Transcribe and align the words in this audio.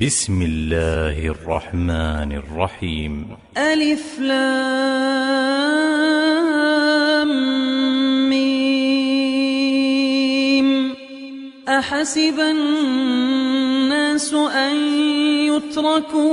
بسم 0.00 0.42
الله 0.42 1.26
الرحمن 1.26 2.32
الرحيم. 2.32 3.36
ألف 3.56 4.18
لام 4.20 4.48
ميم. 8.30 9.34
أحسب 11.68 12.40
الناس 12.40 14.34
أن 14.34 14.76
يتركوا 15.52 16.32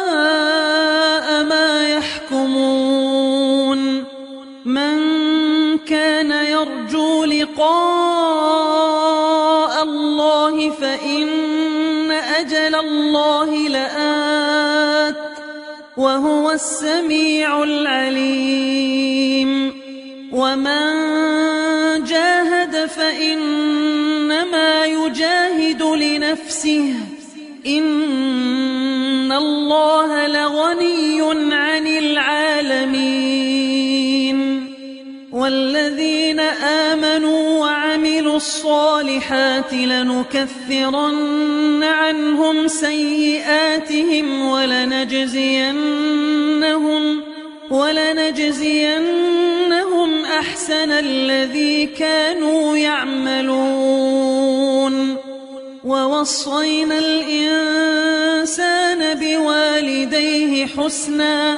الله 12.81 13.67
لآت 13.67 15.15
وهو 15.97 16.51
السميع 16.51 17.63
العليم. 17.63 19.51
ومن 20.31 20.93
جاهد 22.03 22.85
فإنما 22.85 24.85
يجاهد 24.85 25.83
لنفسه. 25.83 26.93
إن 27.67 29.31
الله 29.31 30.27
لغني 30.27 31.20
الصالحات 38.41 39.73
لنكفرن 39.73 41.13
عنهم 41.83 42.67
سيئاتهم 42.67 44.45
ولنجزينهم 44.47 45.81
ولنجزينهم 47.69 48.81
أحسن 50.25 50.91
الذي 50.91 51.85
كانوا 51.85 52.77
يعملون 52.77 54.31
ووصينا 55.83 56.97
الإنسان 56.97 57.99
بوالديه 59.19 60.65
حسنا 60.65 61.57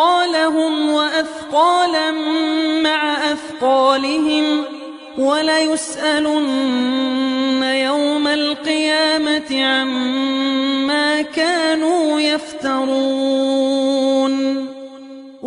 أثقالهم 0.00 0.90
وأثقالا 0.90 2.10
مع 2.82 3.32
أثقالهم 3.32 4.64
وليسألن 5.18 6.42
يوم 7.62 8.26
القيامة 8.26 9.64
عما 9.64 11.22
كانوا 11.22 12.20
يفترون 12.20 13.80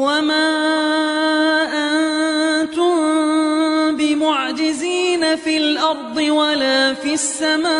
وما 0.00 0.48
أنتم 2.62 2.96
بمعجزين 3.96 5.36
في 5.36 5.56
الأرض 5.56 6.16
ولا 6.16 6.94
في 6.94 7.14
السماء 7.14 7.70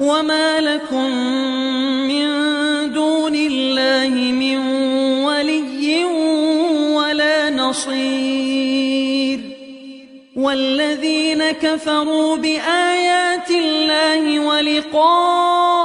وما 0.00 0.60
لكم 0.60 1.10
من 2.08 2.26
دون 2.92 3.34
الله 3.34 4.08
من 4.32 4.58
ولي 5.24 6.04
ولا 6.94 7.50
نصير 7.50 9.40
والذين 10.36 11.50
كفروا 11.50 12.36
بآيات 12.36 13.50
الله 13.50 14.40
ولقائه 14.40 15.81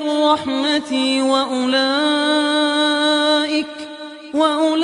من 0.00 0.22
رحمتي 0.22 1.22
وأولئك 1.22 1.66
وأولئك 4.34 4.74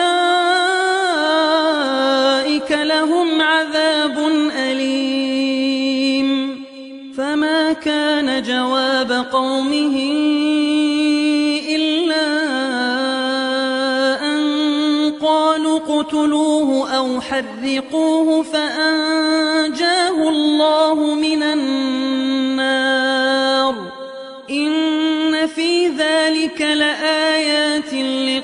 لهم 2.71 3.43
عذاب 3.43 4.19
أليم. 4.57 6.31
فما 7.17 7.73
كان 7.73 8.43
جواب 8.43 9.27
قومه 9.33 9.97
إلا 11.69 12.27
أن 14.23 14.41
قالوا 15.23 15.79
اقتلوه 15.79 16.91
أو 16.91 17.21
حرقوه 17.21 18.43
فأنجاه 18.43 20.29
الله 20.29 21.15
من 21.15 21.43
النار. 21.43 22.30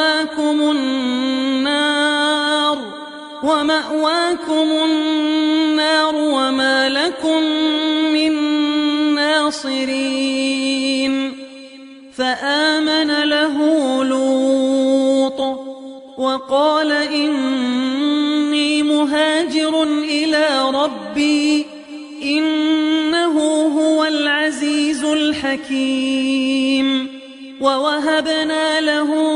ومأواكم 0.00 0.70
النار 0.70 1.90
ومأواكم 3.42 4.68
النار 4.84 6.14
وما 6.16 6.88
لكم 6.88 7.42
من 8.12 8.32
ناصرين 9.14 10.52
فآمن 12.16 13.22
له 13.28 13.56
لوط 14.04 15.40
وقال 16.18 16.92
إني 16.92 18.82
مهاجر 18.82 19.82
إلى 19.82 20.70
ربي 20.74 21.66
إنه 22.22 23.40
هو 23.78 24.04
العزيز 24.04 25.04
الحكيم 25.04 26.40
ووهبنا 27.60 28.80
له 28.80 29.29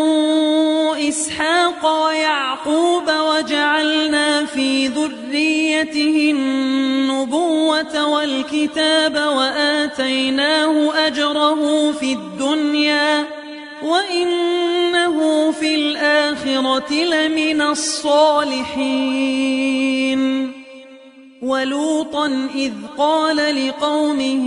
إسحاق 1.84 2.06
ويعقوب 2.06 3.08
وجعلنا 3.08 4.44
في 4.44 4.88
ذريته 4.88 6.30
النبوة 6.30 8.08
والكتاب 8.08 9.14
وآتيناه 9.16 11.06
أجره 11.06 11.92
في 11.92 12.12
الدنيا 12.12 13.24
وإنه 13.82 15.50
في 15.52 15.74
الآخرة 15.74 16.92
لمن 16.92 17.62
الصالحين. 17.62 18.94
ولوطا 21.42 22.48
إذ 22.54 22.72
قال 22.98 23.36
لقومه 23.36 24.46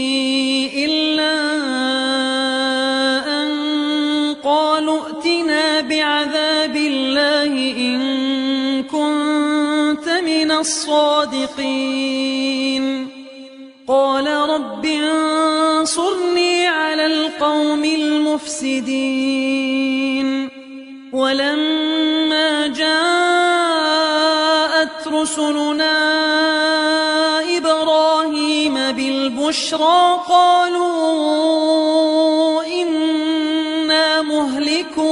من 10.41 10.51
الصادقين. 10.51 11.67
قال 13.87 14.27
رب 14.27 14.85
انصرني 14.85 16.67
على 16.67 17.05
القوم 17.05 17.85
المفسدين. 17.85 18.89
ولما 21.13 22.67
جاءت 22.67 22.87
رسلنا 25.07 25.97
إبراهيم 27.57 28.91
بالبشرى 28.91 30.19
قالوا 30.29 30.91
إن 32.65 34.25
مهلكو 34.25 35.11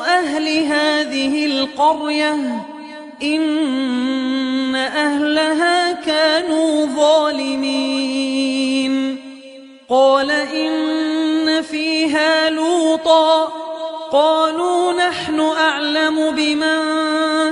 أهل 0.00 0.48
هذه 0.64 1.46
القرية. 1.46 2.59
إن 3.22 4.74
أهلها 4.74 5.92
كانوا 5.92 6.86
ظالمين. 6.86 9.16
قال 9.88 10.30
إن 10.30 11.62
فيها 11.62 12.50
لوطا. 12.50 13.52
قالوا 14.12 14.92
نحن 14.92 15.40
أعلم 15.40 16.30
بمن 16.30 16.82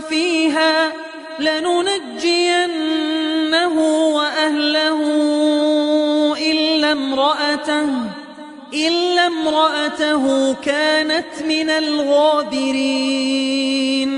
فيها. 0.01 0.93
لننجينه 1.41 2.79
وأهله 4.15 5.01
إلا 6.51 6.93
امرأته 6.93 7.89
إلا 8.75 9.27
امرأته 9.27 10.55
كانت 10.55 11.43
من 11.49 11.71
الغابرين. 11.71 14.18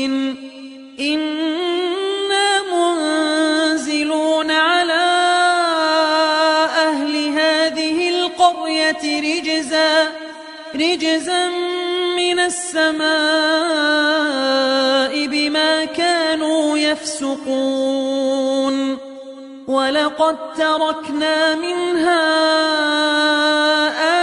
رجزا 9.31 10.11
رجزا 10.75 11.49
من 12.15 12.39
السماء 12.39 13.11
بما 15.27 15.85
كانوا 15.85 16.77
يفسقون. 16.77 18.21
ولقد 19.67 20.53
تركنا 20.53 21.55
منها 21.55 22.27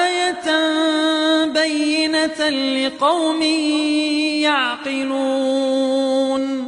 آية 0.05 0.49
بينة 1.45 2.49
لقوم 2.49 3.43
يعقلون. 4.93 6.67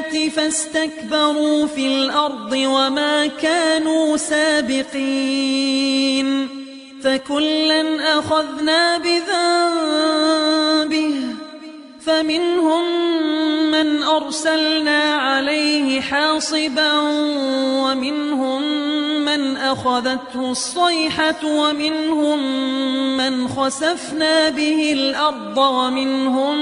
بالبينات 0.00 0.32
فاستكبروا 0.32 1.66
في 1.66 1.86
الأرض 1.86 2.52
وما 2.52 3.26
كانوا 3.26 4.16
سابقين 4.16 5.60
فكلا 7.04 8.18
أخذنا 8.18 8.98
بذنبه 8.98 10.00
فمنهم 12.00 13.10
من 13.70 14.02
أرسلنا 14.02 15.14
عليه 15.14 16.00
حاصبا 16.00 16.98
ومنهم 17.84 18.62
من 19.24 19.56
أخذته 19.56 20.50
الصيحة 20.50 21.44
ومنهم 21.44 22.38
من 23.16 23.48
خسفنا 23.48 24.48
به 24.48 24.92
الأرض 24.92 25.58
ومنهم 25.58 26.56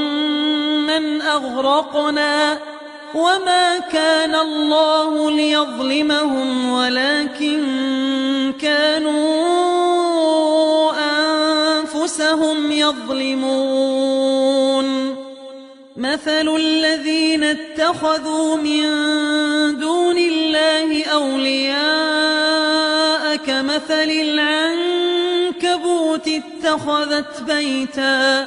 من 0.87 1.23
أغرقنا 1.23 2.59
وما 3.14 3.78
كان 3.78 4.34
الله 4.34 5.30
ليظلمهم 5.30 6.72
ولكن 6.72 7.62
كانوا 8.60 9.28
أنفسهم 11.78 12.72
يظلمون 12.72 14.08
مثل 15.96 16.56
الذين 16.56 17.44
اتخذوا 17.44 18.56
من 18.56 18.82
دون 19.78 20.18
الله 20.18 21.04
أولياء 21.04 21.78
كمثل 23.36 24.10
العنكبوت 25.58 26.28
اتخذت 26.28 27.42
بيتا 27.42 28.46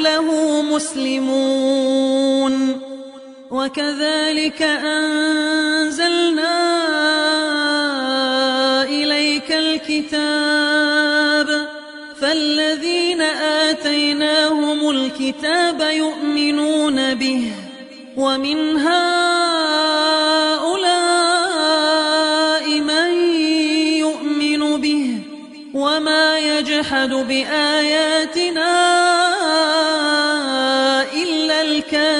له 0.00 0.62
مسلمون. 0.62 2.80
وكذلك 3.50 4.62
أنزلنا 4.62 6.56
إليك 8.84 9.52
الكتاب. 9.52 10.08
فالذين 12.20 13.22
آتيناهم 13.70 14.90
الكتاب 14.90 15.80
يؤمنون 15.80 17.14
به. 17.14 17.52
ومن 18.16 18.76
هؤلاء 18.76 19.00
من 22.80 23.12
يؤمن 23.98 24.80
به. 24.80 25.18
وما 25.74 26.38
يجحد 26.38 27.10
بآياتنا 27.10 28.89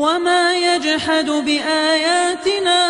وما 0.00 0.56
يجحد 0.56 1.30
بآياتنا 1.30 2.80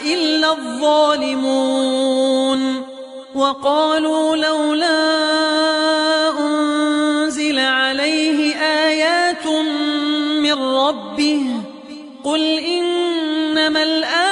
إلا 0.00 0.52
الظالمون 0.52 2.02
وقالوا 3.34 4.36
لولا 4.36 5.00
أنزل 6.40 7.58
عليه 7.58 8.54
آيات 8.56 9.46
من 10.42 10.52
ربه 10.52 11.42
قل 12.24 12.58
إنما 12.58 13.82
الآيات 13.82 14.31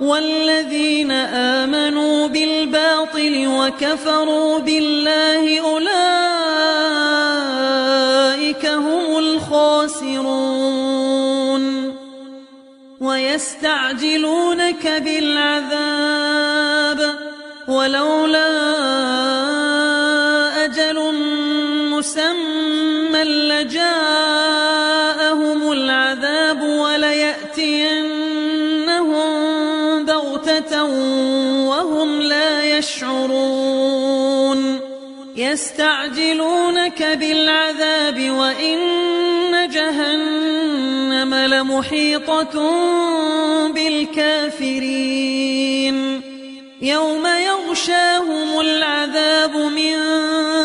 والذين 0.00 1.10
آمنوا 1.10 2.26
بالباطل 2.28 3.44
وكفروا 3.46 4.58
بالله 4.58 5.60
أولئك 5.60 5.88
هم 8.66 9.18
الخاسرون 9.18 10.58
ويستعجلونك 13.00 14.86
بالعذاب 15.04 16.38
ولولا 17.68 18.48
يستعجلونك 35.58 37.02
بالعذاب 37.02 38.30
وإن 38.30 38.78
جهنم 39.70 41.34
لمحيطة 41.34 42.54
بالكافرين. 43.68 45.18
يوم 46.82 47.26
يغشاهم 47.26 48.60
العذاب 48.60 49.56
من 49.56 49.96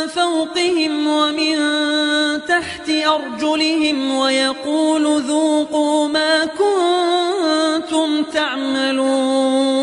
فوقهم 0.08 1.08
ومن 1.08 1.56
تحت 2.48 2.90
أرجلهم 2.90 4.16
ويقول 4.16 5.22
ذوقوا 5.22 6.08
ما 6.08 6.46
كنتم 6.46 8.24
تعملون. 8.24 9.83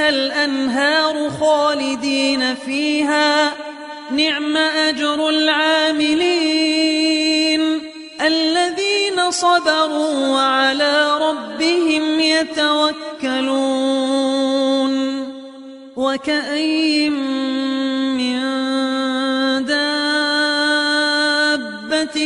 تحتها 0.00 0.08
الأنهار 0.08 1.30
خالدين 1.30 2.54
فيها. 2.54 3.52
نعم 4.10 4.56
أجر 4.56 5.28
العاملين. 5.28 6.40
الذين 8.20 9.30
صبروا 9.30 10.28
وعلى 10.28 11.18
ربهم 11.20 12.20
يتوكلون. 12.20 13.50
وكأين 15.96 17.12
من 18.16 18.40
دابة 19.64 20.16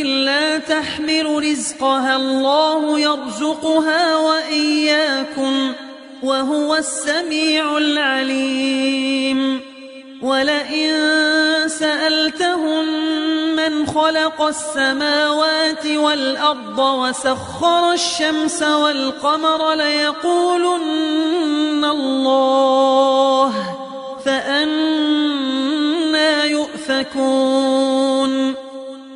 لا 0.03 0.57
تحمل 0.57 1.43
رزقها 1.51 2.15
الله 2.15 2.99
يرزقها 2.99 4.15
وإياكم. 4.15 5.84
وهو 6.25 6.75
السميع 6.75 7.77
العليم. 7.77 9.61
ولئن 10.21 10.91
سألتهم 11.67 12.85
من 13.55 13.87
خلق 13.87 14.41
السماوات 14.41 15.85
والأرض 15.85 16.79
وسخر 16.79 17.91
الشمس 17.91 18.63
والقمر 18.63 19.73
ليقولن 19.73 21.05
الله 21.85 23.53
فأنا 24.25 25.55
يؤفكون 26.43 27.94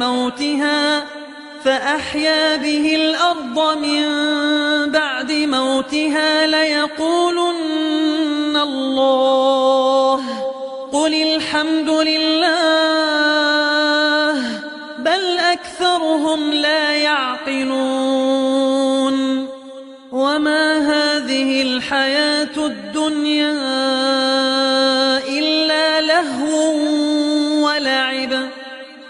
موتها 0.00 1.04
فأحيا 1.64 2.56
به 2.56 2.94
الأرض 2.96 3.78
من 3.78 4.04
بعد 4.92 5.32
موتها 5.32 6.46
ليقولن 6.46 7.50
الله 8.56 10.20
قل 10.92 11.14
الحمد 11.14 11.90
لله 11.90 12.40
بل 14.98 15.38
أكثرهم 15.38 16.52
لا 16.52 16.92
يعقلون 16.92 18.40
وما 20.12 20.78
هذه 20.78 21.62
الحياة 21.62 22.56
الدنيا 22.56 24.29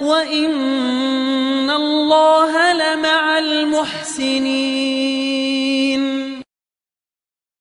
وإن 0.00 1.70
الله 1.70 2.72
لمع 2.72 3.38
المحسنين 3.38 5.35